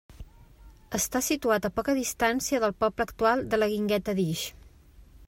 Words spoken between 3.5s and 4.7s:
de la Guingueta d'Ix.